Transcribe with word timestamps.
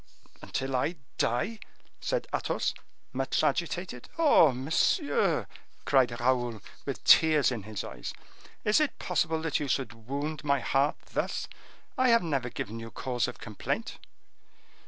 "Until 0.41 0.75
I 0.75 0.95
die?" 1.19 1.59
said 1.99 2.25
Athos, 2.33 2.73
much 3.13 3.43
agitated. 3.43 4.09
"Oh! 4.17 4.51
monsieur," 4.51 5.45
cried 5.85 6.19
Raoul, 6.19 6.59
with 6.87 7.03
tears 7.03 7.51
in 7.51 7.61
his 7.61 7.83
eyes, 7.83 8.11
"is 8.65 8.79
it 8.79 8.97
possible 8.97 9.43
that 9.43 9.59
you 9.59 9.67
should 9.67 10.07
wound 10.07 10.43
my 10.43 10.59
heart 10.59 10.97
thus? 11.13 11.47
I 11.99 12.09
have 12.09 12.23
never 12.23 12.49
given 12.49 12.79
you 12.79 12.89
cause 12.89 13.27
of 13.27 13.37
complaint!" 13.37 13.99